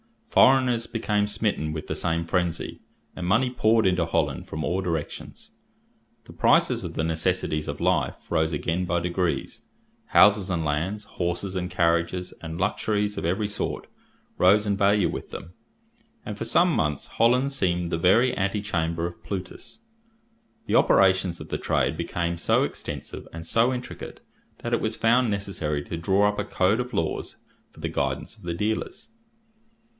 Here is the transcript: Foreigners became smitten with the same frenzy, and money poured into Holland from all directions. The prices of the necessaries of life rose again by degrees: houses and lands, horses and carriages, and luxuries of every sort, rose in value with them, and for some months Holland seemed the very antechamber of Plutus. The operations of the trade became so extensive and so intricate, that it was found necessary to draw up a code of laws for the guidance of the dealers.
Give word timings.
Foreigners 0.29 0.87
became 0.87 1.27
smitten 1.27 1.73
with 1.73 1.87
the 1.87 1.95
same 1.95 2.25
frenzy, 2.25 2.79
and 3.15 3.27
money 3.27 3.49
poured 3.51 3.85
into 3.85 4.05
Holland 4.05 4.47
from 4.47 4.63
all 4.63 4.81
directions. 4.81 5.51
The 6.23 6.33
prices 6.33 6.85
of 6.85 6.93
the 6.93 7.03
necessaries 7.03 7.67
of 7.67 7.81
life 7.81 8.15
rose 8.29 8.53
again 8.53 8.85
by 8.85 9.01
degrees: 9.01 9.65
houses 10.07 10.49
and 10.49 10.63
lands, 10.63 11.03
horses 11.03 11.53
and 11.55 11.69
carriages, 11.69 12.33
and 12.41 12.57
luxuries 12.59 13.15
of 13.17 13.25
every 13.25 13.47
sort, 13.49 13.87
rose 14.37 14.65
in 14.65 14.75
value 14.77 15.09
with 15.09 15.29
them, 15.31 15.53
and 16.25 16.35
for 16.37 16.45
some 16.45 16.71
months 16.73 17.07
Holland 17.07 17.51
seemed 17.51 17.91
the 17.91 17.97
very 17.97 18.35
antechamber 18.35 19.05
of 19.05 19.21
Plutus. 19.23 19.79
The 20.65 20.75
operations 20.75 21.39
of 21.41 21.49
the 21.49 21.59
trade 21.59 21.97
became 21.97 22.37
so 22.37 22.63
extensive 22.63 23.27
and 23.33 23.45
so 23.45 23.73
intricate, 23.73 24.21
that 24.59 24.73
it 24.73 24.81
was 24.81 24.95
found 24.95 25.29
necessary 25.29 25.83
to 25.83 25.97
draw 25.97 26.29
up 26.29 26.39
a 26.39 26.45
code 26.45 26.79
of 26.79 26.93
laws 26.93 27.35
for 27.71 27.81
the 27.81 27.89
guidance 27.89 28.37
of 28.37 28.43
the 28.43 28.53
dealers. 28.55 29.09